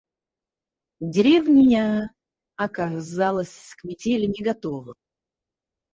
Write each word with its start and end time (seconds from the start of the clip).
Деревня 1.01 2.11
оказалась 2.55 3.75
к 3.77 3.83
метели 3.83 4.25
не 4.25 4.43
готова. 4.43 4.95